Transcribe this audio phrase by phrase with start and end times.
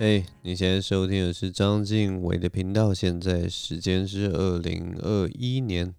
[0.00, 2.94] 嘿，hey, 你现在收听的是张晋伟的频道。
[2.94, 5.92] 现在时间是二零二一年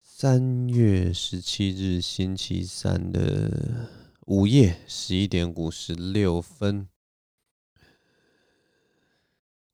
[0.00, 3.90] 三月十七日星期三的
[4.24, 6.88] 午夜十一点五十六分。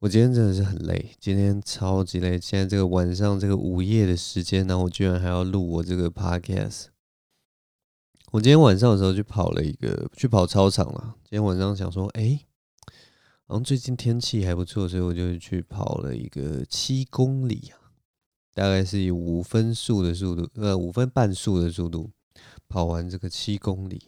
[0.00, 2.36] 我今天真的是很累，今天超级累。
[2.40, 6.86] 现在这个晚上这个午夜的时间，然后我居然还要录我这个 podcast。
[8.32, 11.14] 我今天晚上的时候去跑了一个，去跑操场了。
[11.22, 12.40] 今天晚上想说，哎。
[13.50, 17.90] 然后最近天气还不错，所以我就去跑了一个七公里啊，
[18.54, 22.12] 大概是以五分速的速度，呃，五分半速的速度
[22.68, 24.00] 跑完这个七公里。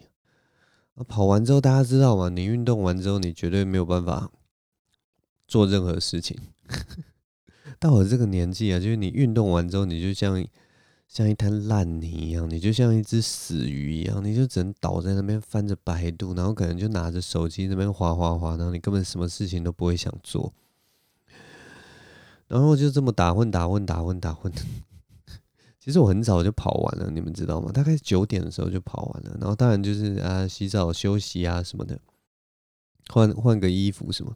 [1.09, 2.29] 跑完之后，大家知道吗？
[2.29, 4.31] 你运动完之后，你绝对没有办法
[5.48, 6.39] 做任何事情。
[7.81, 10.47] 到我这个年纪啊，就是你运动完之后，你就像。
[11.13, 20.55] 像一滩烂泥一样，你就像一只死鱼一样，你就只能倒在那边翻着百度，然后可能就拿着手机那边滑滑滑，然后你根本什么事情都不会想做，
[22.49, 24.51] 然后就这么打混打混打混打混。
[25.79, 27.71] 其实我很早就跑完了，你们知道吗？
[27.71, 32.01] 大概九点的时候就跑完了，然后当然就是啊洗澡休息啊什么的，
[33.11, 34.35] 换换个衣服什么。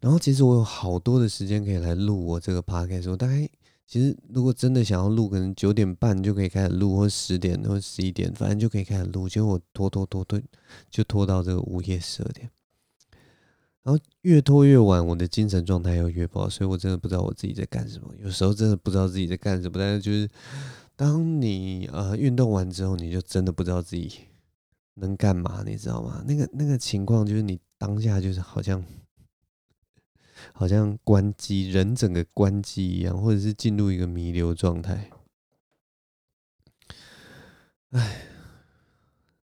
[0.00, 3.48] 然后其实我有好多的时间可以来录我这个 podcast，我大概。
[3.86, 9.28] 其实，如果真的想要录，可能九点半就可以开始录，或十点，或十一点，反正就可以开始录。
[9.28, 10.42] 结果我拖拖拖拖，
[10.90, 12.50] 就拖到这个午夜十二点。
[13.84, 18.12] 然后越拖越晚，我的精神状态又越不好，所以我真的不知道我自己在干什么。
[18.20, 20.28] 有时候真的不知道自己在干什么，但是就是
[20.96, 24.12] 当你呃运动完之后，你就真的不知道自己
[24.94, 26.24] 能干嘛，你知道吗？
[26.26, 28.84] 那个那个情况就是你当下就是好像。
[30.52, 35.10] 好像关机，人整个关机一样，或者是进入一个弥留状态。
[37.90, 38.22] 唉，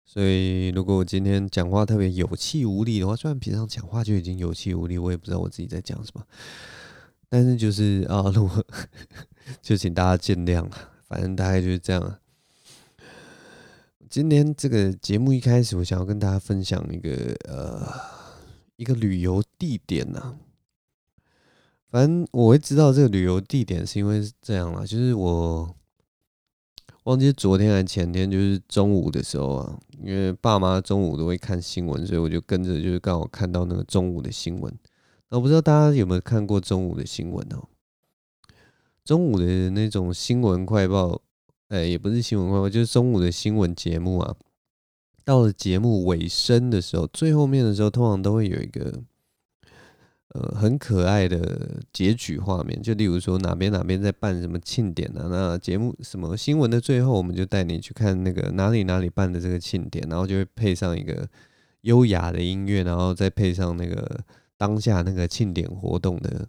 [0.05, 6.25] 所以如果我今天讲话特别有气无力的话，虽然平常讲话就已经有气无力，我也不知道我自己在讲什么。
[7.29, 8.65] 但是就是啊，如果
[9.63, 10.91] 就请大家见谅了。
[11.07, 12.19] 反正大概就是这样。
[14.09, 17.11] 今天这个节目一开始，我想要跟大家分享一个
[17.49, 17.87] 呃
[18.77, 20.37] 一个旅游地点呐。
[21.91, 25.75] 反正我会知道这个旅游地点是因为是这样啦，就是我
[27.03, 34.73] 忘记昨天还是前天，就是中午的时候啊，因为爸妈中午都会看新闻，所以我就跟着，就是刚好看到那个中午的新闻。
[35.31, 37.67] 那我不知道大家有没有看过中午的新闻哦？
[39.05, 41.21] 中午的那种新闻快报，
[41.69, 44.37] 哎，也不是新闻快报，就是中午的新闻节目啊。
[45.25, 49.03] 到了节目尾声的时候，最后面的时候，通常都会有一个。
[50.33, 61.29] 呃，很可爱的结局画面，就例如说哪边哪边在办什么庆典啊，那节目什么新闻的最后，我们就带你去看那个哪里哪里办的这个庆典，然后就会配上一个
[61.81, 64.21] 优雅的音乐，然后再配上那个
[64.57, 66.47] 当下那个庆典活动的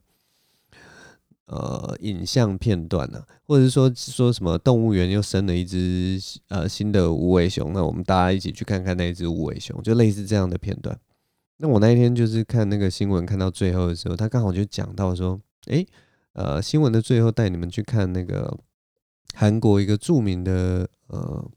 [1.48, 10.96] 呃影像片段啊，或者是说说什么动物园又生了一只呃新的无尾熊，那我们大家一起去看看那只无尾熊，就类似这样的片段。
[11.62, 15.86] 那我那一天就是看那个新闻，看到最后的时候，他刚好就讲到说，诶，
[16.34, 18.58] 呃，新闻的最后带你们去看那个
[19.36, 21.48] 韩国一个著名的呃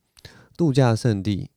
[0.59, 1.49] 度假胜地、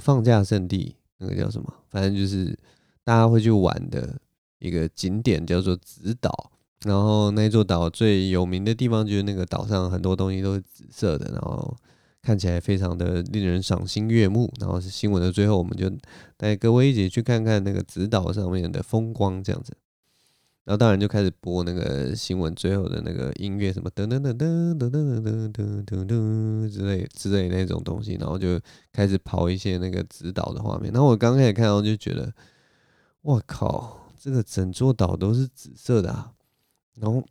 [0.00, 1.74] 放假胜地，那个叫什么？
[1.90, 2.56] 反正就是
[3.02, 4.20] 大家会去玩的
[4.60, 6.52] 一个景点，叫做紫岛。
[6.84, 11.76] 然后那座岛最有名的地方就是那个岛上很多东西都是紫色的，然后。
[12.26, 15.88] 看起来非常的令人赏心悦目，然后是新闻的最后，我们就
[16.36, 19.72] 带各位一起去看看那个紫岛上面的风光，这样子。
[20.64, 28.60] 然后当然就开始播那个新闻最后的那个音乐，什么噔噔噔噔噔噔噔噔噔噔之类之类那种东西，然后就
[28.90, 30.92] 开始跑一些那个紫岛的画面。
[30.92, 32.34] 然后我刚开始看到就觉得，
[33.22, 36.32] 哇靠，这个整座岛都是紫色的啊！
[36.96, 37.24] 然后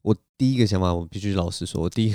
[0.00, 2.14] 我第一个想法，我必须老实说，第一。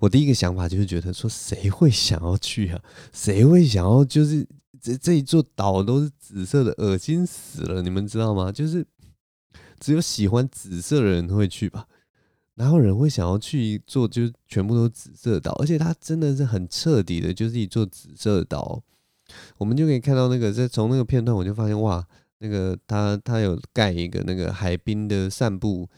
[0.00, 2.82] 我第一个想法就是觉得说，谁会想要去啊？
[3.12, 4.46] 谁会想要就是
[4.80, 7.80] 这这一座岛都是紫色的，恶心死了！
[7.80, 8.52] 你们知道吗？
[8.52, 8.86] 就是
[9.80, 11.86] 只有喜欢紫色的人会去吧？
[12.56, 15.52] 哪有人会想要去一座就是全部都是紫色的岛？
[15.52, 18.82] 而且它真的是很彻底的，就是一座紫色的岛。
[19.56, 22.06] 我们就可以看到那个在从那个片段，我就发现哇，
[22.40, 25.88] 那个他他有盖一个那个海滨的散步。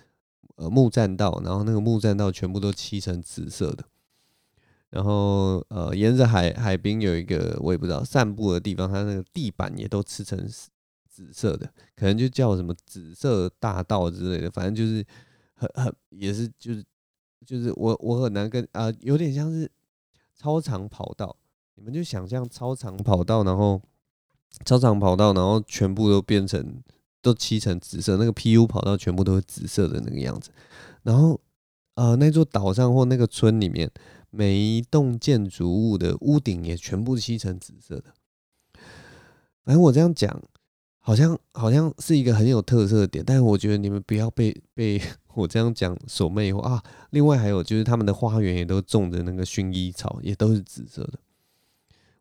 [0.56, 3.84] 呃，木栈道，然后那个木栈道全部都漆成紫色的，
[4.90, 10.38] 然后呃，沿着海海滨有一个我也不知道散步的地方，它那个地板也都漆成
[11.08, 11.66] 紫色的，
[11.96, 15.04] 可能就叫什么紫色大道之类的，反正就是
[15.54, 16.84] 很很也是就是
[17.44, 19.70] 就是我我很难跟啊、有点像是
[20.34, 21.36] 操场跑道，
[21.74, 23.80] 你们就想象操场跑道，然后
[24.64, 26.82] 操场跑道，然后全部都变成
[27.24, 30.50] 都漆成紫色，那个 PU 跑道全部都是紫色的那个样子。
[31.02, 31.40] 然后，
[31.94, 33.90] 呃，那座岛上或那个村里面，
[34.28, 38.12] 每一栋建筑物的屋顶也全部漆成紫色的。
[39.64, 40.42] 反正我这样讲，
[40.98, 45.00] 好像好像是一个很有特色的点，但是我觉得你们不要被被
[45.32, 46.82] 我这样讲所魅惑啊。
[47.10, 51.18] 另外还有就是他们的花园也都种着那个薰衣草，也都是紫色的。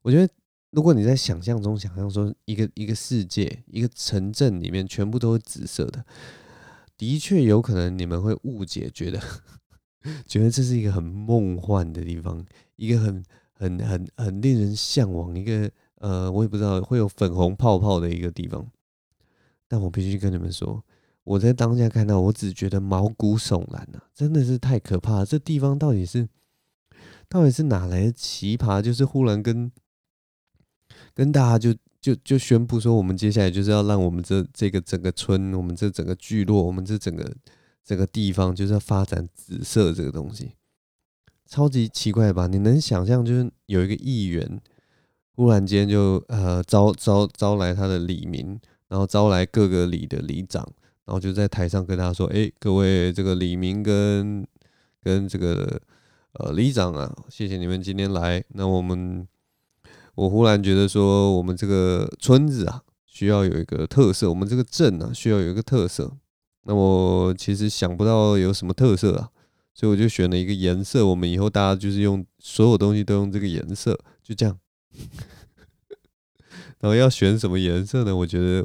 [0.02, 0.34] 我觉得。
[0.74, 6.04] 如果你在想象中想象说一个一个世界一个城镇里面全部都是紫色的，
[6.98, 9.22] 的确有可能你们会误解，觉得
[10.26, 12.44] 觉得这是一个很梦幻的地方，
[12.76, 13.24] 一个很
[13.54, 18.68] 很很很令人向往，一个呃我也不知道会有粉红泡泡的一个地方。
[19.68, 20.84] 但我必须跟你们说，
[21.24, 25.26] 我在当下看到，我只觉得毛骨悚然啊，真的是太可怕了。
[25.26, 26.28] 这地方到底是
[27.30, 28.82] 到底是哪来的奇葩？
[28.82, 29.72] 就是忽然跟
[31.16, 37.34] 跟大家就就就宣布说，我们接下来就是要让我们这这个整个村，我们这整个聚落，我们这整个
[37.84, 40.54] 整个地方，就是要发展紫色这个东西，
[41.46, 42.48] 超级奇怪吧？
[42.48, 44.60] 你能想象，就是有一个议员
[45.36, 50.68] 忽然间就呃招招招来他的里民，然后招来各个里的里长，
[51.06, 54.46] 然后就在台上跟他说：“哎，各位这个里民跟
[55.02, 55.80] 跟这个
[56.34, 59.28] 呃里长啊，谢谢你们今天来，那我们。”
[60.16, 66.12] 我忽然觉得说，我们这个村子啊，需要有一个特色；我们这个镇啊，需要有一个特色。
[66.66, 69.30] 那我其实想不到有什么特色啊，
[69.74, 71.06] 所以我就选了一个颜色。
[71.08, 74.58] 我们以后大家就是用所有东西都用这个颜色，就这样。
[76.80, 78.16] 然后要选什么颜色呢？
[78.16, 78.64] 我觉得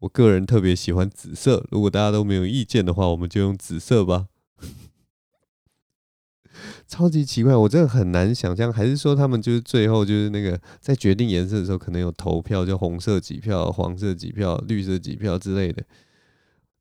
[0.00, 1.64] 我个人特别喜欢紫色。
[1.70, 4.26] 如果大家都没有意见的话，我们就用紫色吧。
[6.90, 15.84] 超级奇怪，我真的很难想象，还是说他们就是最后就是那个在决定颜色的时候，可能有投票，就红色几票、黄色几票、绿色几票之类的。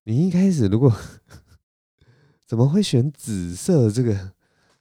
[0.06, 0.91] 你一开始如果
[2.47, 4.31] 怎么会选紫色这个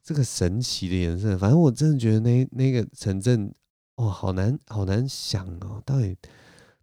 [0.03, 1.37] 这个神奇的颜色？
[1.37, 3.53] 反正我真的觉得那那个城镇
[3.97, 6.17] 哦，好难好难想哦，到底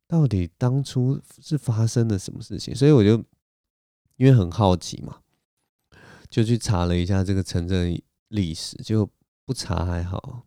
[0.08, 2.76] 到底当初是发生了什么事情？
[2.76, 3.16] 所以我就
[4.18, 5.18] 因为很好奇嘛。
[6.28, 7.98] 就去查了一下这个城镇
[8.30, 9.10] 历史，就
[9.46, 10.44] 不查还好，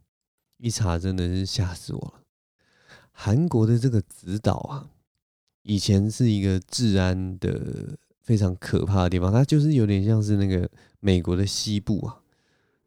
[0.59, 2.23] 一查真的是吓死我了。
[3.13, 4.91] 韩国的这个紫岛啊，
[5.63, 10.69] 以前是一个治安的非常可怕的地方，它就是有点像是那个
[11.01, 12.21] 美国的西部啊，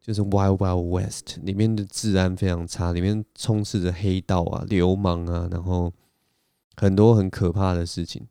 [0.00, 5.92] 就是 Wild Wild West 里面的治安非常差，里面充斥着黑道啊、流氓啊，然后
[6.76, 8.26] 很多很可怕的事情。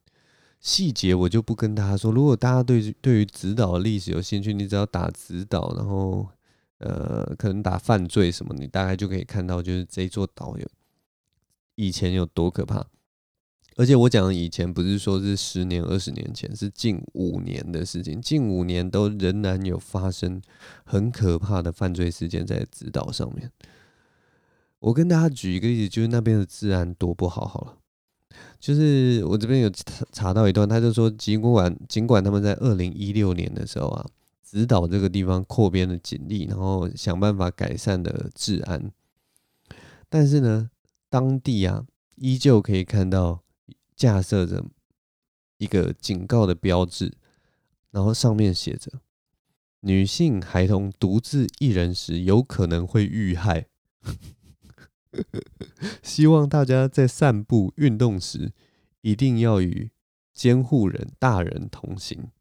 [0.59, 2.11] 细节我就不跟大家说。
[2.11, 6.27] 如果大家对对于紫岛的历史有兴趣，你只要打紫岛，然后
[6.81, 10.67] 呃，可能打犯罪什么，你大概就可以看到，就是这座岛有
[11.75, 12.85] 以前有多可怕。
[13.77, 18.21] 而且我讲的以前不是说是十年、二十年前，是近五年的事情。
[18.21, 20.41] 近五年都仍然有发生
[20.83, 23.49] 很可怕的犯罪事件在紫岛上面。
[24.79, 27.77] 我跟大家举一个例子，就是那边的治安多不好，好了。
[28.59, 34.05] 就是我这边有查查到一段，他就说，尽管尽管他们在二零一六年的时候啊，
[34.51, 38.91] 指导这个地方扩编的警力，然后想办法改善的治安，
[40.09, 40.69] 但是呢，
[41.09, 43.45] 当地啊依旧可以看到
[43.95, 44.65] 架设着
[45.55, 47.13] 一个警告的标志，
[47.91, 48.99] 然后上面写着：
[49.79, 53.67] 女性孩童独自一人时有可能会遇害。
[56.03, 58.51] 希望大家在散步、运动时，
[58.99, 59.91] 一定要与
[60.33, 62.31] 监护人大人同行。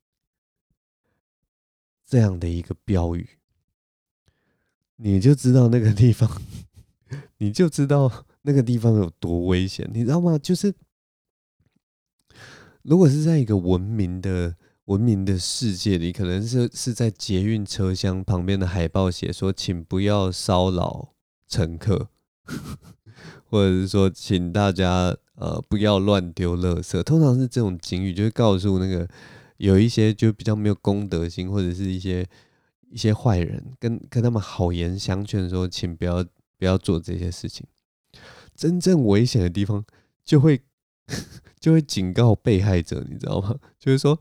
[2.11, 3.25] 这样的一个标语，
[4.97, 6.29] 你就知道那个地方，
[7.39, 10.37] 你就知道那个地方有多危险，你知道吗？
[10.37, 10.75] 就是
[12.83, 21.15] 如果是在一个文明的、文明的世界里，可能是是在捷运车厢旁边的海报写说：“请不要骚扰
[21.47, 22.09] 乘客。
[23.47, 27.01] ”或者是说，请大家呃不要乱丢垃圾。
[27.05, 29.09] 通常是这种警语，就会告诉那个
[29.61, 32.27] 有一些就比较没有公德心，或者是一些
[32.91, 36.25] 一些坏人，跟跟他们好言相劝说，请不要
[36.59, 37.67] 不要做这些事情。
[38.57, 39.85] 真正危险的地方，
[40.25, 40.63] 就会
[41.61, 43.55] 就会警告被害者，你知道吗？
[43.79, 44.19] 就是说，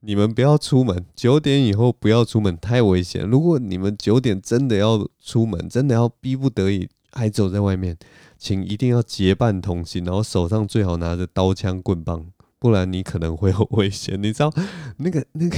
[0.00, 3.24] 你们不要出门，九点以后不要出门，太危险。
[3.24, 6.88] 如果你们九点真的要出门，真的要逼不得已。
[7.12, 7.96] 还走在外面，
[8.38, 12.24] 请一定要结伴同行，然后手上最好拿着刀枪棍棒，
[12.60, 14.16] 不然你可能会有危险。
[14.22, 14.54] 你知道
[14.98, 15.56] 那个那个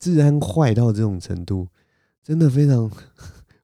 [0.00, 1.68] 治安坏到这种程度，
[2.22, 2.90] 真的非常，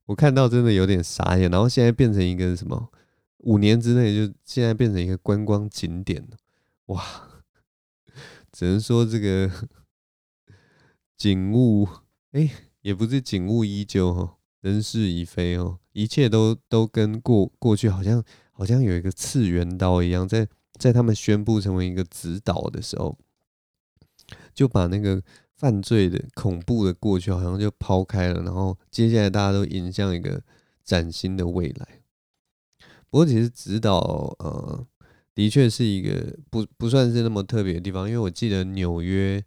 [0.06, 1.50] 我看到真的有点傻眼。
[1.50, 2.92] 然后现在变成一个什么
[3.38, 6.28] 五年之内就现在变成一个观光景点，
[6.87, 7.02] 哇！
[8.52, 9.50] 只能说这个
[11.16, 11.88] 景物，
[12.32, 12.49] 哎，
[12.82, 20.46] 也不是景物依旧哦，人事已非哦，一切都都跟过过去好像好像有一个次元刀一样，在
[20.78, 23.16] 在他们宣布成为一个指导的时候，
[24.54, 25.23] 就把那个
[25.57, 30.43] 犯罪的恐怖的过去好像就抛开了，然后接下来大家都迎向一个
[30.85, 32.00] 崭新的未来。
[33.09, 33.99] 不过其实指导
[34.40, 34.85] 呃，
[35.35, 39.45] 的确是一个不不算是那么特别的地方，因为我记得纽约，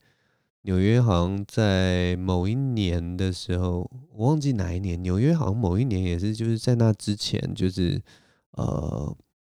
[0.62, 8.02] 纽约好像在某一年的时候，我忘记哪一年，纽约好像某一年也是就是在那之前，就是
[8.52, 9.14] 呃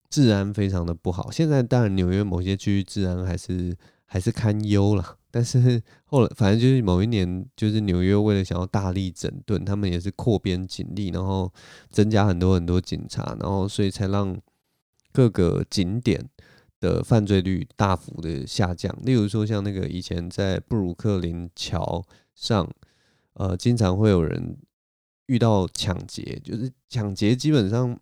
[0.10, 1.30] 治安非常的不好。
[1.30, 3.76] 现在当然纽约某些区域治安还是
[4.06, 5.18] 还是堪忧了。
[5.32, 11.54] 但是后来，反正就是某一年，就是纽约为了想要大力整顿，他们也是扩编警力，然后
[11.92, 14.36] 增加很多很多警察，然后所以才让
[15.14, 16.28] 各个景点
[16.80, 18.92] 的犯罪率大幅的下降。
[19.04, 22.68] 例如说，像那个以前在布鲁克林桥上，
[23.34, 24.58] 呃，经常会有人
[25.28, 28.00] 遇到抢劫，就是抢劫基本上。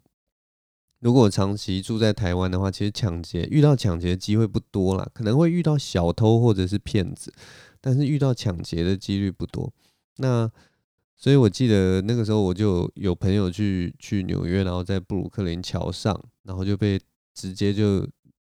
[1.00, 7.32] 如果长期住在台湾的话，其实抢劫遇到抢劫的机会不多啦，可能会遇到小偷或者是骗子，
[7.80, 9.72] 但是遇到抢劫的几率不多。
[10.18, 10.50] 那
[11.16, 17.00] 所以我记得那个时候我就有朋友去去纽约，然后在布鲁克林桥上，然后就被
[17.34, 18.00] 直接就，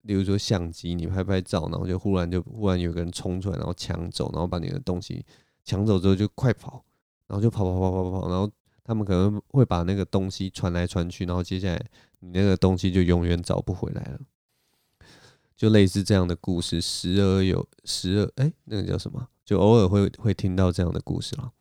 [0.01, 5.23] 例如说相机你拍拍照，然后就忽然就忽然有个人冲出来，然后抢走，然后把你的东西
[5.63, 6.83] 抢走之后就快跑，
[7.27, 8.49] 然后就跑跑跑跑跑跑，然后
[8.89, 11.85] 他们可能会把那个东西传来传去，然后接下来。
[12.21, 14.19] 你那个东西就永远找不回来了，
[15.55, 19.29] 就类似这样的故事，时而有，时而哎、那个叫什么？
[19.45, 21.53] 就偶尔会会听到这样的故事了。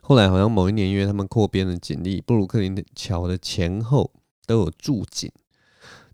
[0.00, 4.10] 后来好像某一年，因为他们扩编了警力，布鲁克林的桥的前后
[4.46, 5.30] 都有驻警，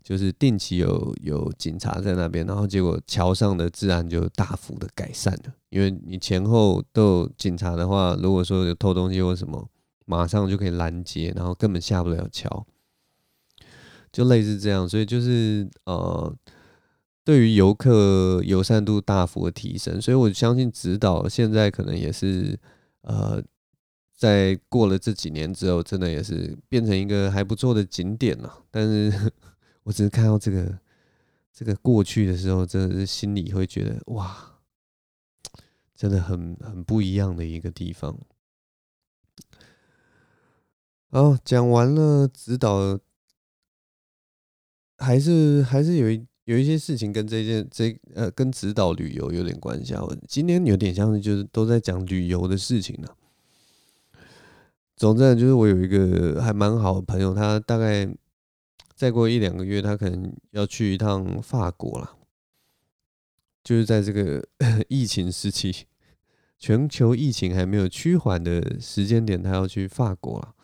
[0.03, 5.53] 就是定期有有警察在那边，然后结果桥上的治安就大幅的改善了。
[5.69, 9.69] 因为你前后都有警察的话，如果说有偷东西或什么，
[10.05, 12.65] 马上就可以拦截，然后根本下不了桥。
[14.11, 16.31] 就类似这样，所以就是呃，
[17.23, 22.59] 对于游客友善度大幅的提升，所以我相信直岛现在可能也是
[23.01, 23.43] 呃，
[24.15, 28.59] 在过了这几年之后，真的也是变成一个还不错的景点了。
[28.69, 29.31] 但是
[29.83, 30.77] 我只是看到这个
[31.51, 34.59] 这个过去的时候，真的是心里会觉得哇，
[35.95, 38.15] 真的很很不一样的一个地方。
[41.13, 42.99] 好，讲完了指导。
[44.97, 50.01] 还是还是有一有一些事情跟这件这呃跟指导旅游有点关系啊。
[50.01, 53.07] 我今天有点像是就是都在讲旅游的事情呢。
[54.95, 58.11] 总之呢就是我有一个还蛮好的朋友，他大概
[58.95, 62.17] 再过一两个月，他可能要去一趟法国了。
[63.63, 64.43] 就是在这个
[64.89, 65.83] 疫情时期，
[66.57, 70.55] 全球疫情还没有趋缓的时间点，他要去法国了。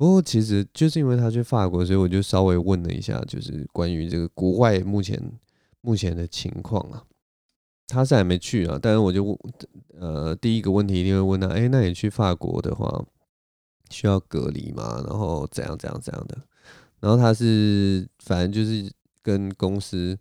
[0.00, 5.20] 不过其实就是因为他去法国，所以我就稍微问了一下，就是关于这个国外目前
[5.82, 7.04] 目前的情况啊。
[7.86, 9.38] 他是还没去啊，但是我就问，
[9.98, 13.04] 呃，第一个问题一定会问他，哎，那你去法国的话
[13.90, 15.04] 需要隔离吗？
[15.06, 16.38] 然后怎样怎样怎样的？
[17.00, 18.90] 然后他是反正就是
[19.22, 20.18] 跟公司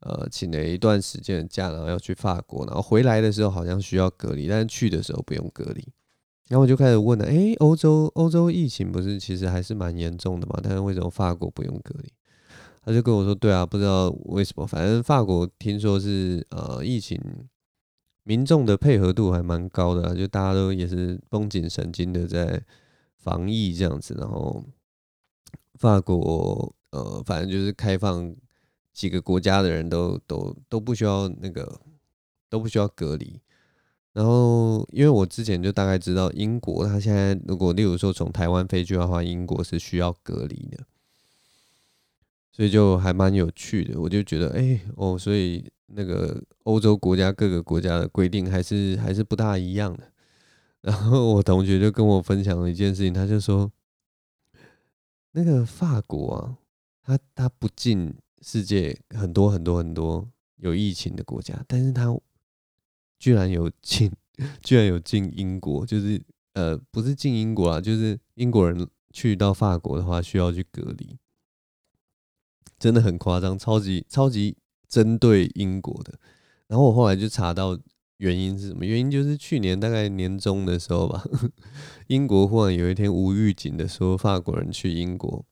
[0.00, 5.86] 呃请了一段时间的假，然后要去法国，然后回来的时候好像需要隔离，但是去的时候不用隔离。
[6.50, 10.58] 然后我就开始问了，诶，欧洲欧洲疫情不是其实还是蛮严重的嘛？
[10.60, 12.12] 但是为什么法国不用隔离？
[12.82, 17.20] 他就跟我说，对啊，不知道为什么，反正法国听说是呃疫情
[18.24, 22.60] 民众的配合度还蛮高的，就大家都也是绷紧神经的在
[23.16, 24.16] 防疫这样子。
[24.18, 24.64] 然后
[25.74, 28.34] 法国呃反正就是开放
[28.92, 31.80] 几个国家的人都都都不需要那个
[32.48, 33.40] 都不需要隔离。
[34.12, 40.84] 然后，因为我之前就大概知道英国，他现在如果例如说从台湾飞去的话，英国是需要隔离的，
[42.50, 44.00] 所以就还蛮有趣的。
[44.00, 50.10] 我就觉得，哎哦，所以那个欧洲国家各个国家的规定还是还是不大一样的。
[50.80, 53.70] 然后我同学就跟我分享了一件事情，他就说，
[55.30, 56.58] 那个法国啊，
[57.04, 58.12] 他他不进
[58.42, 62.12] 世界很多很多很多有疫情的国家，但是他。
[63.20, 64.10] 居然有进，
[64.64, 66.20] 居然有进英国，就是
[66.54, 71.16] 呃，不是进英国啊，就是英国人去到法国的话需要去隔离，
[72.78, 74.56] 真的很夸张，超级超级
[74.88, 76.18] 针对英国的。
[76.66, 77.78] 然后我后来就查到
[78.16, 81.22] 原因是什么，原因就是去年大概年中的时候吧，
[82.08, 85.44] 英国忽然有一天无预警的说法国人去英国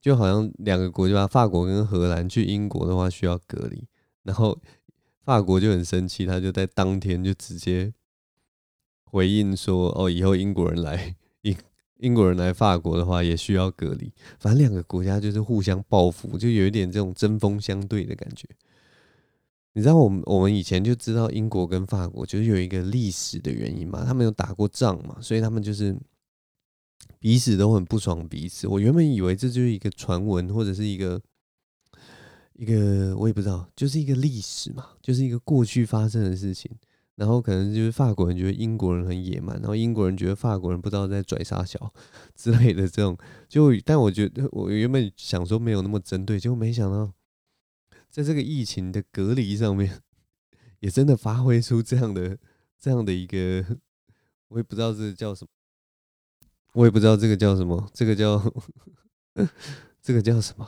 [0.00, 3.86] 就好像两个国家，法国跟荷兰去英国的话需要隔离，
[4.24, 4.58] 然后
[5.24, 7.92] 法国就很生气，他就在当天就直接
[9.04, 11.56] 回应说：“哦，以后英国人来 英
[11.98, 18.48] 英国人来法国的话也需要隔离。”反正两个国家就是互相报复，就有一点这种针锋相对的感觉。
[19.74, 25.96] 你知道我们我们以前就知道英国跟法国就是有一个历史的原因嘛，他们有打过仗嘛，所以他们就是。
[27.18, 28.66] 彼此都很不爽彼此。
[28.68, 31.20] 我原本以为这就是一个传闻，或者是一个
[32.62, 36.70] 一个我也不知道，就是一个历史嘛，就是一个过去发生的事情。
[37.16, 41.92] 然后可能就是法国人觉得英国人很野蛮，然后英国人觉得法国人不知道在拽啥小
[42.36, 43.18] 之类的这种。
[43.48, 47.12] 就但我觉得我原本想说没有那么针对，结果没想到
[48.08, 50.00] 在这个疫情的隔离上面，
[50.78, 52.38] 也真的发挥出这样的
[52.78, 53.76] 这样的一个，
[54.46, 55.48] 我也不知道这叫什么。
[56.74, 58.40] 我也不知道这个叫什么，这个叫
[60.00, 60.66] 这个叫什么？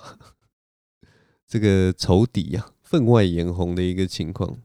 [1.46, 4.58] 这个仇敌呀，分外眼红的一个情况。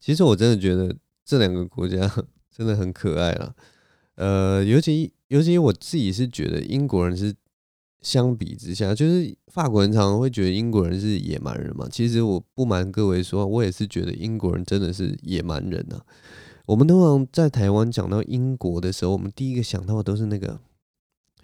[0.00, 2.10] 其实我真的觉得这两个国家
[2.50, 3.54] 真的很可爱啊。
[4.14, 7.34] 呃，尤其尤其我自己是觉得英国人是
[8.00, 11.88] 相比之下，就是法国人常常会觉得英国人是野蛮人嘛。
[11.90, 16.04] 其实我不瞒各位说，我也是觉得英国人真的是野蛮人啊。
[16.66, 20.60] 我们通常在台湾讲到英国的时候，我们第一个想到的都是那个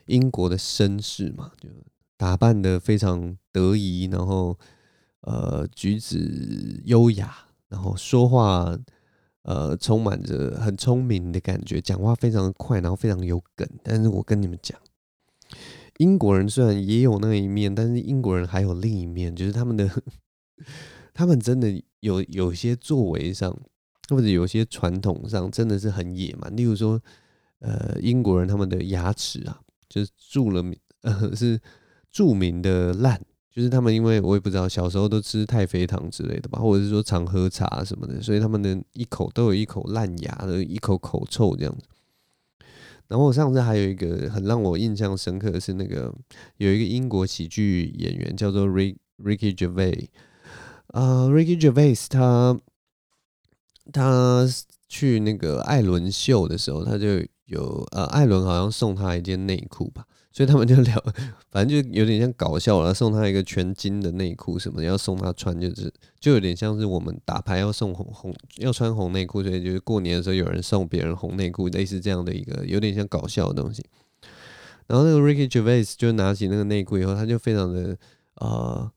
[0.06, 1.68] 英国的绅士嘛，就
[2.16, 4.58] 打扮得非常得宜，然后
[5.20, 7.34] 呃举止优雅，
[7.68, 8.78] 然后说话
[9.42, 13.68] 呃充满着很聪明的感觉，讲话非常的快，然后非常有梗。
[13.82, 14.78] 但是我跟你们讲，
[15.98, 19.90] 英国人虽然也有那一面，但是英国人还有另一面，就是他们的
[21.12, 23.56] 他们真的有有些作为上。
[24.10, 27.00] 或者有些传统上真的是很野蛮，例如说，
[27.60, 29.58] 呃，英国人他们的牙齿啊，
[29.88, 30.62] 就是着了，
[31.34, 31.58] 是
[32.14, 33.20] 著名的烂，
[33.52, 41.84] 就是他们因为我也不知道小时候都吃太妃糖之类的吧，或者是说常喝茶什么的，所以他们的一口都有一口烂牙的，一口口臭这样子。
[43.08, 46.14] 然后我上次还有一个很让我印象深刻的是那个
[46.58, 50.06] 有一个英国喜剧演员叫做 Rick Ricky Gervais，
[50.86, 52.58] 啊，Ricky Gervais 他。
[53.92, 54.48] 他
[54.88, 61.02] 去那个艾伦秀的时候，他就有呃，艾伦好像送他一件内裤吧，所以他们就聊，
[61.52, 73.84] 反正就有点像搞笑了，送他一个全金的内裤什么的，要送他穿，就是就有点像是我们打牌要送红红要穿红内裤，所以就是过年的时候有人送别人红内裤，类似这样的一个有点像搞笑的东西。
[74.88, 77.96] 然后那个 Ricky Gervais 就拿起那个内裤以后，他就非常的
[78.34, 78.90] 呃，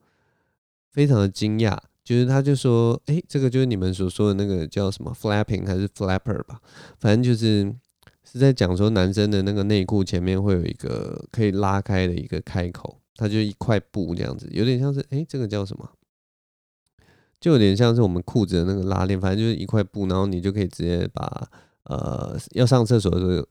[0.92, 1.78] 非常的惊讶。
[2.04, 6.62] 就是他就说，哎、这个就是你们所说的那个叫什么 flapping 还是 flapper 吧？
[7.00, 7.70] 反正就是
[8.30, 15.90] 是在讲说男生的那个内裤前面会有一个可以拉开的一个开口，它就一块布这样子，有点像是，哎、这个叫什么？
[17.40, 21.48] 就有点像是我们裤子的那个拉链，反正就是一块布，然后你就可以直接把
[21.84, 23.48] 呃要上厕所的时候，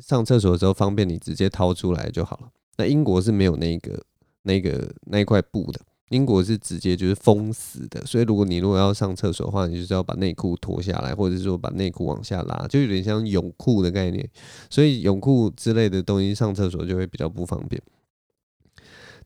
[0.00, 2.50] 上厕所的时候方便你直接掏出来就好了。
[2.76, 4.04] 那英国是没有那个
[4.42, 5.80] 那个那一块布的。
[6.10, 14.28] 英国是直接就是封死的，所以如果你如果要上厕所的话，你就是要把内裤脱下来，或者是说把内裤往下拉，就有点像泳裤的概念。
[14.70, 17.80] 所以泳裤之类的东西上厕所就会比较不方便。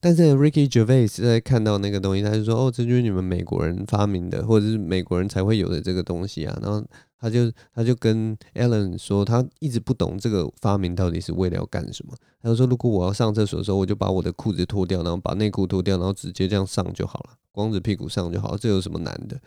[0.01, 6.85] 但是 Ricky Gervais 在看到那个东西，他就说：“哦，这就是你们美国人发明的，或者是美国人才会有的这个东西啊。”然后
[7.23, 12.13] 他就他就跟 Allen 说，他一直不懂这个发明到底是为了要干什么。
[12.43, 19.41] 他就说：“如果我要上厕所的时候，我就把我的裤子脱掉，然后把内裤脱掉，然后直接这样上就好了，光着屁股上就好，这有什么难的？”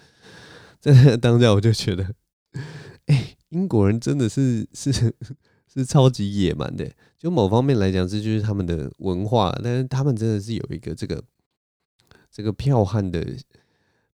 [0.80, 2.16] 在 当下我就觉得，
[3.08, 5.14] 哎、英国人真的是是。
[5.68, 9.54] 是超级野蛮的，就某方面来讲，这就是他们的文化。
[9.62, 11.22] 但是他们真的是有一个这个
[12.32, 13.28] 这个剽悍的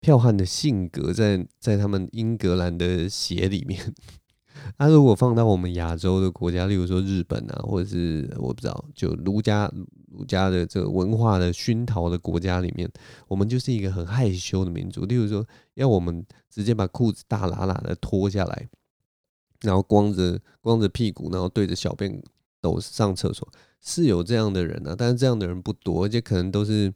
[0.00, 3.94] 剽悍的性格在在他们英格兰的血里面。
[4.76, 9.72] 他如果放到我们亚洲的国家，例如说日本啊，或者是我不知道，就儒家
[10.10, 12.90] 儒家的这个文化的熏陶的国家里面，
[13.28, 15.04] 我们就是一个很害羞的民族。
[15.06, 18.68] 例如说，要我们直接把裤子大喇喇的脱下来。
[19.62, 22.22] 然后光着光着屁股，然后对着小便
[22.62, 23.46] 斗上厕所，
[23.80, 26.90] 是有这样的人啊，但是这样的人不多，而且可能都是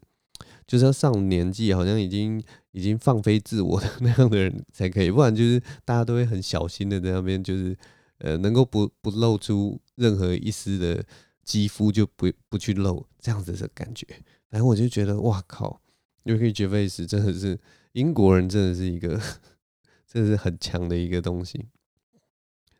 [0.66, 7.76] 就是要上年纪，好像已经已经放飞自我的那样的人才可以，不然就是大家都会很小心的在那边，就是
[8.18, 11.04] 呃能够不不露出任何一丝的
[11.42, 14.06] 肌肤就不不去露这样子的感觉。
[14.48, 15.80] 然后我就觉得哇靠
[16.24, 17.58] ，Ricky Gervais 真的是
[17.92, 19.20] 英国人，真的是一个
[20.06, 21.66] 真的是很强的一个东西。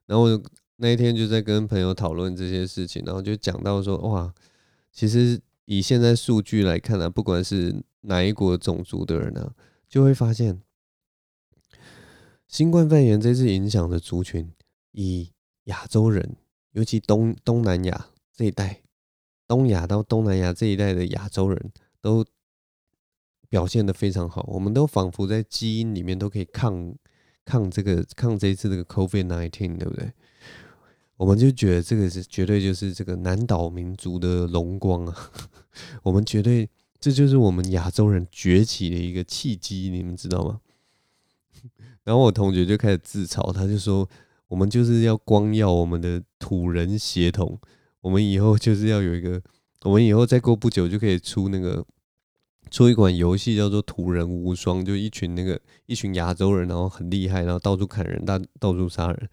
[0.07, 0.27] 然后
[0.77, 4.33] 那一天就在跟朋友讨论这些事情，然后就讲到说，哇，
[4.93, 9.55] 其实以现在数据来看呢、啊，不管是哪一国种族的人呢、啊，
[9.89, 10.61] 就会发现，
[12.47, 14.53] 新冠肺炎这次影响的族群，
[14.93, 15.33] 以
[15.65, 16.37] 亚洲人，
[16.73, 18.83] 尤其东东南亚这一带，
[19.47, 22.25] 东亚到东南亚这一带的亚洲人都
[23.49, 26.95] 表现的非常好，我们都仿佛在基因里面都可以抗
[27.45, 30.13] 抗这个抗这一次这个 COVID nineteen，对不对？
[31.17, 35.31] 我们就觉得这个是绝对就是这个南岛民族的荣光啊！
[36.03, 40.61] 我们绝对这就是我们亚洲人崛起的一个契机，你们知道吗？
[42.03, 44.09] 然后我同学就开始自嘲，他就说
[44.49, 47.61] ：“我们就是要光耀我们的土人血统，
[48.01, 49.41] 我们以后就是要有一个，
[49.83, 51.87] 我们以后再过不久就可以出那个
[52.73, 59.29] 出一款游戏，叫做《土人无双》，就一群那个一群亚洲人，然后很厉害，然后到处砍人，到到处杀人，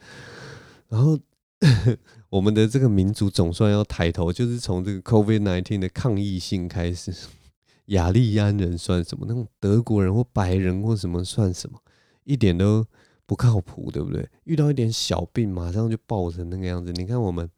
[0.88, 1.18] 然后。”
[2.30, 7.14] 我们的这个民族总算要抬头，就是从这个 COVID-19 的抗议性开始。
[7.88, 9.26] 雅利安人算什么？
[9.28, 11.80] 那种德国人或白人或什么算什么？
[12.24, 12.86] 一点都
[13.26, 14.30] 不靠谱，对不对？
[14.46, 16.94] 遇到一点小病，马上就爆成那个样子。
[16.94, 17.50] 你看我们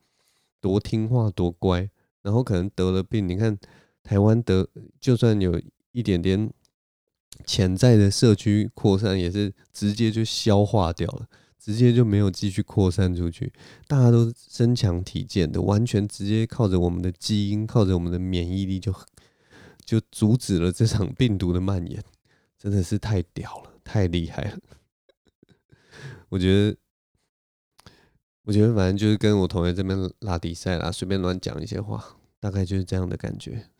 [0.60, 1.90] 多听话多乖，
[2.24, 3.56] 然后可能得了病，你看
[4.02, 4.68] 台湾得，
[5.00, 5.62] 就算有
[5.92, 6.52] 一点点
[7.46, 11.28] 潜在的社区扩散，也是直接就消化掉了。
[11.64, 13.54] 直接就没有继续扩散出去，
[13.88, 18.94] 大家都身强体健的，完全直接靠着我们的基因，靠着我们的免疫力就，
[19.86, 22.04] 就阻止了这场病毒的蔓延，
[22.58, 24.60] 真的是太屌了，太厉害了。
[26.28, 26.78] 我觉得，
[28.44, 33.70] 我觉得反正就是跟我同学这边拉比赛啦，随便乱讲一些话，大概就是这样的感觉。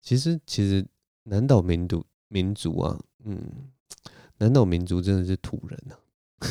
[0.00, 0.86] 其实，其实
[1.24, 3.73] 南岛民族民族啊，嗯。
[4.38, 5.98] 南岛民族真的是土人啊！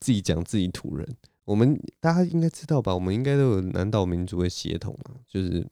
[0.00, 2.94] 自己讲自己土人，我们大家应该知道吧？
[2.94, 5.66] 我们应该都有南岛民族的血统啊，就是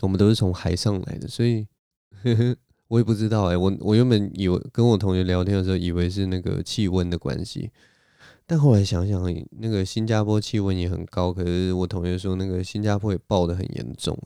[0.00, 1.66] 我们都是从海上来的，所以
[2.22, 2.56] 呵呵
[2.88, 7.70] 我也不知道哎、我我原本以为跟我同学聊天的时候，以为是那个气温的关系，
[8.46, 14.16] 但后来想想，那个新加坡气温也很高，可是我同学说那个新加坡也爆得很严重。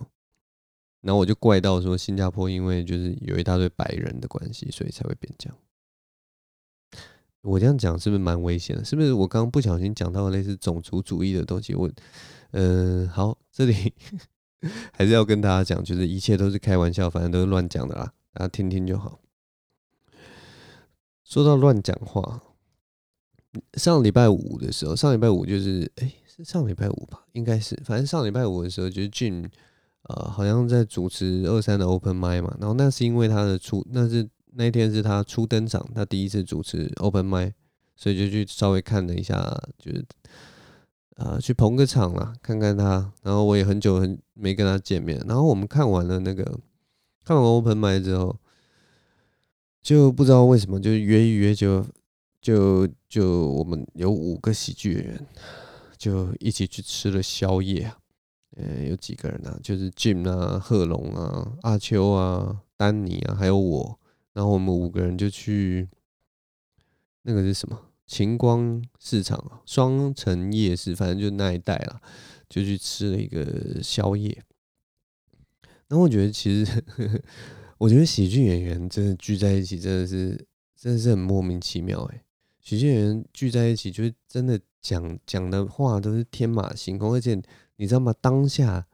[1.07, 5.57] 然后我就怪到说，新加坡因为就是有一大堆白人的关系，所以才会变这样。
[7.43, 8.85] 我这样讲是不是蛮危险的？
[8.85, 11.77] 是不是我刚刚不小心讲到了类似种族主义的东西？
[11.77, 11.89] 我，
[12.51, 13.95] 嗯、好，这里
[14.93, 19.21] 还是要跟大家讲，就是一切都是开玩笑，反正都是乱讲的啦，大家听听就好。
[21.23, 22.43] 说到乱讲话，
[23.75, 27.25] 上礼拜五的时候，上礼拜五就是，哎，是上礼拜五吧？
[27.31, 29.49] 应该是，反正上礼拜五的时候就是俊。
[30.09, 37.53] 呃，好像在主持二三的 Open Mic 嘛，然后那是因为他的初，那是那天是他初登场，他第一次主持 Open Mic，
[37.97, 39.37] 所以就去稍微看了一下，
[39.77, 40.05] 就是
[41.17, 43.13] 呃去捧个场啦，看看他。
[43.23, 46.57] 然后我也很久很没跟他见面，然后我们看完了那个
[47.25, 48.39] 看完 Open Mic 之后，
[49.83, 51.85] 就不知道为什么就约一约就，
[52.41, 55.27] 就就我们有五个喜剧演员，
[55.99, 57.99] 就一起去吃了宵夜啊。
[58.57, 59.59] 呃，有几个人啊？
[59.63, 64.01] 就是 Jim 啊、贺龙啊、阿秋啊、丹尼啊，还有我。
[64.33, 65.89] 然后我们五个人就去
[67.23, 67.79] 那个是什么？
[68.07, 72.01] 晴光市场啊，双城夜市，反正就那一带啦，
[72.49, 74.43] 就去吃了一个宵夜。
[75.89, 76.83] 那我觉得，其实
[77.77, 82.25] 我觉得喜剧演员真的聚在一起，真的是真的是很莫名其妙哎。
[82.61, 87.39] 喜剧演员聚在一起，就是真的讲讲的话都是天马行空，而且。
[87.77, 88.15] 你知道吗？
[88.21, 88.87] 当下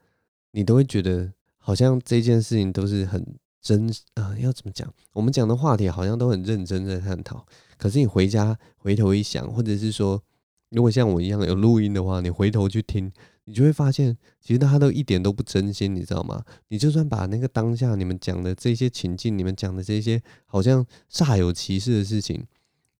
[0.51, 3.25] 你都会觉得好像这件事情都是很
[3.61, 4.93] 真啊、呃，要怎么讲？
[5.13, 7.45] 我们讲的话题好像都很认真在探讨。
[7.77, 10.21] 可是你回家回头一想，或者是说，
[10.69, 13.11] 如果像我一样有录音的话，你回头去听，
[13.45, 16.43] 你就会发现，其实大家都一点都不真心，你知道吗？
[16.67, 22.45] 你就算把那个当下你们讲的这些情境，你们讲的这些好像煞有其事的事情，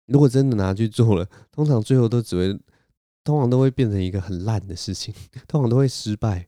[0.06, 2.58] 如果真的拿去做了，通常最后都只会。
[3.24, 5.12] 通常都会变成一个很烂的事情，
[5.48, 6.46] 通常都会失败。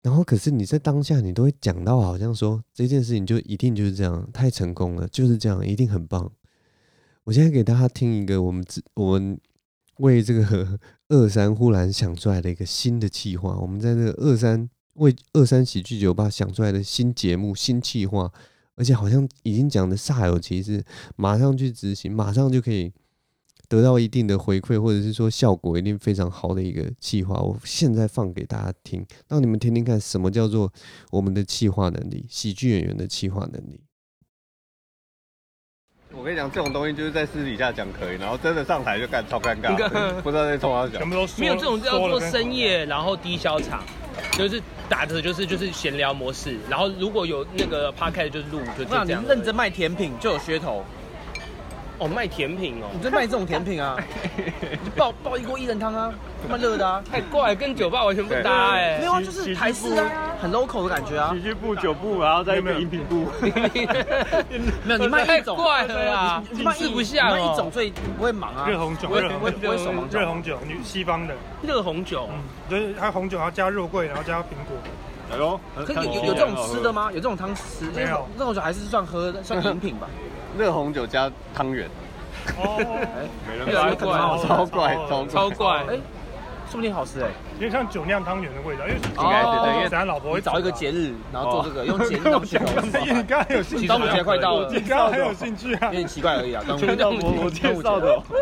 [0.00, 6.32] 然后，可是你在当下，你都会讲到，好像说这件事情就一定就是这样，太成功了，就是这样，一定很棒。
[7.24, 9.38] 我现在给大家听一个我们我们
[9.98, 10.78] 为这个
[11.10, 18.32] 二三忽然想出来的一个新的企划，我们在这个二三为二三喜剧酒吧想出来的新节目、新企划，
[18.76, 20.82] 而且好像已经讲的煞有其事，
[21.16, 22.92] 马上去执行，马上就可以。
[23.68, 30.72] 得到一定的回馈，或者是说效果一定非常好的一个企划，我现在放给大家听，让你们听听看什么叫做
[31.10, 33.80] 我们的企划能力，喜剧演员的企划能力。
[36.10, 39.76] 我跟你讲，这种东西就是在私底下讲可以，然后真的上台就干超尴尬，
[40.22, 41.06] 不知道在冲啥讲。
[41.06, 43.84] 没有这种叫做深夜，然后低消场，
[44.32, 49.06] 就是打的就是就是闲聊模式，然后如果有那个 podcast 就是录，就这样。
[49.06, 50.82] 你认真卖甜品就有噱头。
[51.98, 53.96] 哦，卖甜品哦，你在卖这种甜品啊？
[54.36, 58.98] 你 爆爆一锅薏仁汤啊，这么热的啊， 太怪，跟酒吧完全不搭哎。
[58.98, 60.06] 没有啊，就是台式啊，
[60.40, 61.32] 很 local 的感觉啊。
[61.34, 63.26] 喜剧部、酒部，然后再一个饮品部。
[64.84, 67.30] 没有，你卖一种，太怪了呀，你卖不下。
[67.30, 68.68] 卖一种，所以不会忙啊。
[68.68, 71.34] 热红酒，热红酒，热红酒，女西方的。
[71.62, 72.38] 热红酒，嗯，
[72.70, 74.76] 就是它红酒，然后加肉桂，然后加苹果。
[75.30, 77.08] 哎呦，可有有这种吃的吗？
[77.12, 77.84] 有这种汤吃？
[77.94, 80.08] 没有，热红酒还是算喝的，算饮品吧。
[80.56, 81.88] 热 红酒加汤圆，
[82.56, 82.78] 哦，
[83.14, 85.98] 哎，超怪，超怪，超超怪，哎，
[86.70, 92.98] 说不定好吃哎，有点像酒酿汤圆的味道，因为应该是对，因为咱老婆会找一个节日，然后做这个，用节日当噱头。
[93.06, 96.62] 因为 你刚刚有兴趣，端午节快到了，你刚刚很有兴趣啊，有点奇怪而已啊。
[96.66, 97.60] 端午节，端午节，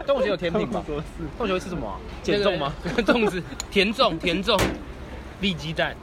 [0.07, 0.85] 端午节有甜品吗？
[1.37, 1.93] 端午节会吃什么？
[2.23, 2.73] 减重吗？
[2.99, 4.59] 粽子，甜粽，甜粽，
[5.41, 5.97] 立鸡蛋，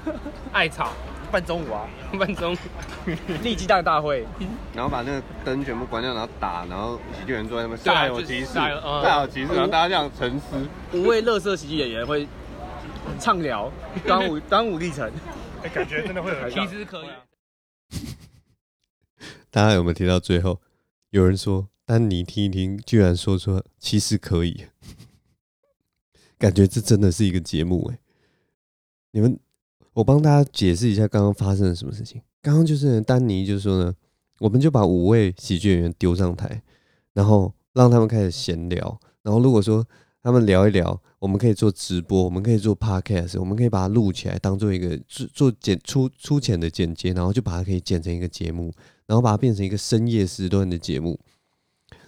[0.52, 0.92] 艾草。
[1.28, 2.56] 半中午啊，半中午，
[3.42, 4.24] 立鸡蛋大会，
[4.72, 10.56] 然后把那个灯全部关掉，然后打，然后喜剧人坐在那边，煞有其事，煞有其事，然后大家这样沉思。
[10.92, 12.28] 五位乐色喜剧演员会
[13.18, 13.70] 畅聊。
[14.06, 15.10] 端午 端午历程，
[15.64, 17.08] 哎，感觉真的会有，其实可以。
[19.50, 20.60] 大家有没有听到最后？
[21.10, 24.66] 有人说，丹尼听一听，居然说出其实可以，
[26.38, 27.98] 感觉这真的是一个节目哎，
[29.16, 29.40] 你们。
[29.94, 32.20] 我帮大家解释一下刚刚发生了什么事情。
[32.42, 33.94] 刚刚就是丹尼就说呢，
[34.40, 36.60] 我们就把五位喜剧演员丢上台，
[37.14, 39.00] 然后让他们开始闲聊。
[39.22, 39.82] 然后如果说
[40.22, 48.70] 他们聊一聊，我们可以做直播，我们可以做 podcast，我们可以把它录起来，当做一个做做剪粗粗浅的剪接，然后就把它可以剪成一个节目，
[49.06, 51.18] 然后把它变成一个深夜时段的节目。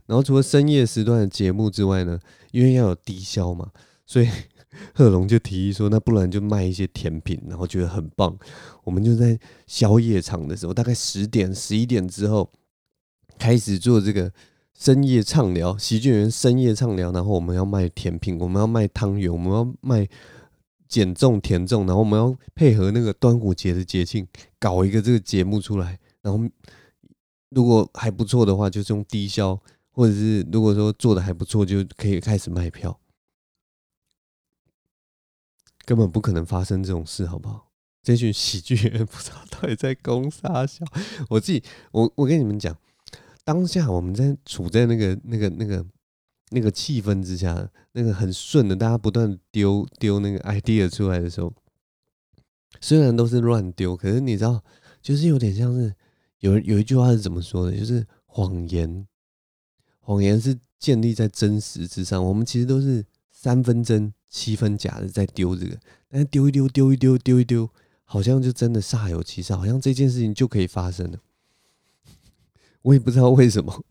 [0.04, 2.20] 然后除了深夜时段的节目之外呢，
[2.52, 3.70] 因为要有低消嘛，
[4.04, 4.28] 所以。
[4.94, 8.36] 贺龙就提议说：“那不然就卖一些甜品，然后觉得很棒。
[8.84, 12.50] 我们就在宵夜场的时候，大概十点、十一点之后
[13.38, 14.32] 开始做这个
[14.78, 17.10] 深夜畅聊，喜剧人深夜畅聊。
[17.12, 20.06] 然后我们要卖甜品，我们要卖汤圆，我们要卖
[20.86, 24.26] 减重甜粽，然后我们要配合那个端午节的节庆，
[24.58, 25.98] 搞一个这个节目出来。
[26.20, 26.44] 然后
[27.50, 29.58] 如果还不错的话，就是用低消，
[29.90, 32.98] 或者是如果说做的还不错，就可以开始卖票。”
[35.88, 37.70] 根本不可能发生这种事，好不好？
[38.02, 40.84] 这群喜剧演员不知道到底在攻杀笑。
[41.30, 42.76] 我自己，我我跟你们讲，
[43.42, 45.82] 当下我们在处在那个那个那个
[46.50, 51.50] 那个气氛之下，那个很顺的，大家不断丢丢那个 idea 出来的时候，
[52.82, 54.62] 虽然都是乱丢，可是你知道，
[55.00, 55.94] 就是有点像是
[56.40, 57.74] 有有一句话是怎么说的？
[57.74, 59.08] 就是谎言，
[60.00, 62.22] 谎言是建立在真实之上。
[62.22, 64.12] 我们其实都是三分真。
[64.28, 67.68] 七分假的在丢这个，但是丢一丢，丢一丢，丢一丢，
[68.04, 71.18] 好像就真的煞有其事，好像这件事情就可以发生了。
[72.82, 73.84] 我也不知道为什么。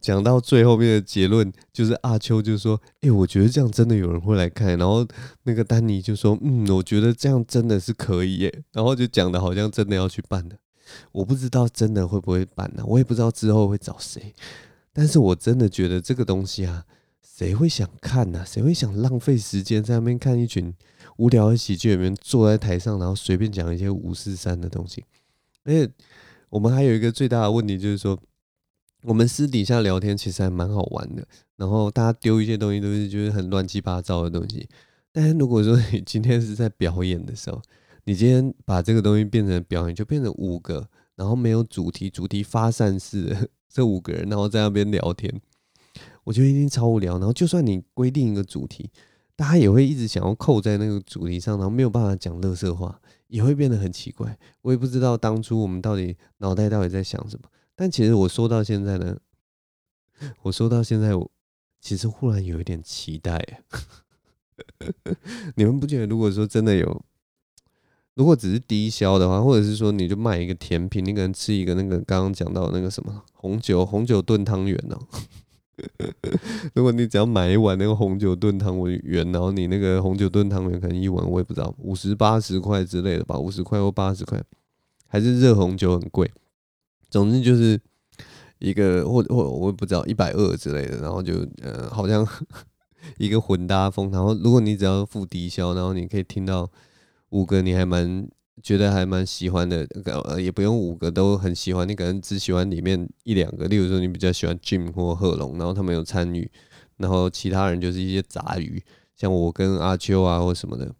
[0.00, 5.06] 讲到最后面的结论，就是阿秋就说：“哎、我觉得这样真的有人会来看。”然后
[5.44, 10.58] 那个丹尼就说：“嗯，我觉得这样真的是可以耶。”然后就讲的好像真的要去办的。
[11.12, 12.82] 我不知道真的会不会办呢？
[12.84, 14.34] 我也不知道之后会找谁。
[14.92, 16.84] 但是我真的觉得这个东西啊。
[17.22, 18.44] 谁会想看呢、啊？
[18.44, 20.72] 谁会想浪费时间在那边看一群
[21.16, 25.04] 无聊的喜剧演员坐在台上，然后随便讲一些五四三的东西？
[25.64, 25.90] 而且
[26.50, 28.18] 我们还有一个最大的问题，就是说
[29.02, 34.68] 我们私底下聊天其实还蛮好玩的，然后大家丢一些东西都是就是很乱七八糟的东西。
[35.12, 37.60] 但是如果说你今天是在表演的时候，
[38.04, 45.40] 你今天把这个东西变成表演，就变成五个，然后没有主题，主题发散式的这五个人，然后在那边聊天。
[46.24, 48.90] 我觉得一定超无聊，然后就算你规定一个主题，
[49.34, 54.38] 大家也会一直想要扣在那个主题上，然后没有办法讲乐色话，也会变得很奇怪。
[54.60, 57.48] 我也不知道当初我们到底脑袋到底在想什么。
[57.74, 59.16] 但其实我说到现在呢，
[60.42, 61.30] 我说到现在，我
[61.80, 63.62] 其实忽然有一点期待。
[65.56, 67.04] 你们不觉得，如果说真的有，
[68.14, 74.96] 如果只是低消的话，或者是说你就卖一个甜品，你可能吃一个那个刚刚讲到那个什么红酒红酒炖汤圆呢？
[76.74, 84.42] 如果你只要买一碗那个红酒炖汤圆，然后你那个红酒炖汤圆可能一碗我也不知道五十八十块之类的吧，五十块或八十块，
[85.06, 86.30] 还是热红酒很贵。
[87.10, 87.80] 总之就是
[88.58, 92.26] 一个或或我也不知道一百二之类的，然后就呃好像
[93.18, 94.10] 一个混搭风。
[94.10, 96.70] 然后如果你只要付低消，然后你可以听到
[97.30, 98.28] 五个你还蛮
[98.62, 103.66] 觉得还蛮喜欢的，呃，也不用五个都很喜欢，你可能只喜欢里面一两个。
[103.66, 106.50] 例如说，你比较喜欢 Jim 或贺龙，然后他们有参与，
[106.96, 108.82] 然后其他人就是一些杂鱼，
[109.16, 110.94] 像我跟阿秋啊或什么的，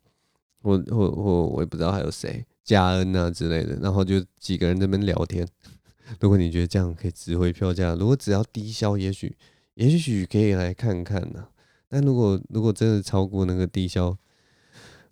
[0.63, 5.47] 或或或我也不知道还有谁，嘉恩啊之类的，然后就几个人在那边聊天。
[6.21, 9.37] 如果你觉得这样可以值回票价，如果只要低消，也许
[9.75, 11.47] 也许可以来看看呢。
[11.89, 14.17] 但如果如果真的超过那个低消，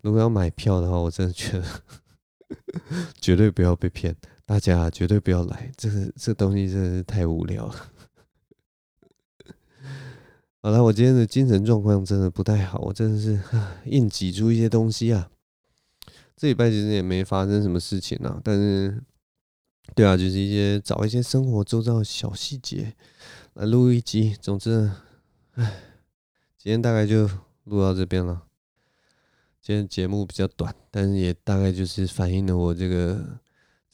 [0.03, 1.65] 如果要买票的话，我真的觉得
[3.21, 7.75] 绝对不要被骗，大家绝对不要来，这个这东西真的是太无聊了。
[10.63, 13.41] 好了，我今天的精神状况真的不太好，我真的是
[13.87, 15.31] 硬挤出一些东西啊。
[16.37, 19.03] 这礼拜其实也没发生什么事情啊，但是。
[19.93, 22.95] 对啊，就是一些找一些生活周遭的小细节
[23.55, 24.37] 来录一集。
[24.41, 24.89] 总之，
[25.55, 25.83] 唉，
[26.57, 27.29] 今天大概就
[27.65, 28.45] 录到这边了。
[29.71, 33.39] 今天节目比较短，但是也大概就是反映了我这个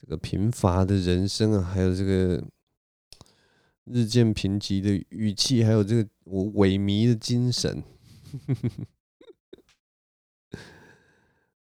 [0.01, 2.43] 这个贫乏的人生啊，还有这个
[3.85, 7.85] 日渐贫瘠的语气，还有这个我萎靡的精神。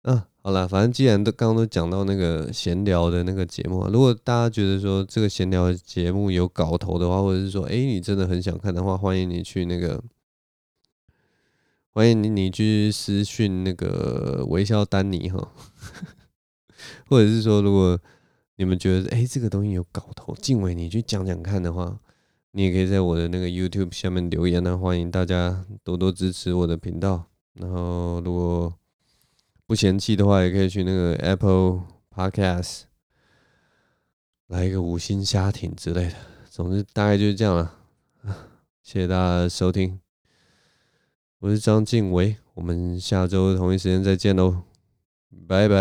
[0.04, 0.28] 啊。
[0.41, 10.04] 好了，反正既然都刚刚都讲到那个闲聊的那个节目，啊如果大家觉得说这个闲聊节目有搞头的话，或者是说，哎，你真的很想看的话，欢迎你去那个，
[11.93, 15.51] 欢迎你你去私讯那个微笑丹尼哈，
[17.08, 17.99] 或者是说，如果
[18.56, 21.99] 你们觉得哎这个东西有搞头，静伟你去讲讲看的话，
[22.51, 28.73] 你也可以在我的那个 YouTube 下面留言呢，欢迎大家多多支持我的频道，然后如果。
[29.67, 32.82] 不嫌弃的话，也可以去那个 Apple Podcast
[34.47, 36.15] 来一个五星瞎挺之类的。
[36.49, 37.73] 总之，大概就是这样了。
[38.84, 40.01] 谢谢大家的收听，
[41.41, 44.62] 我是张静伟，我们下周同一时间再见喽，
[45.47, 45.75] 拜拜。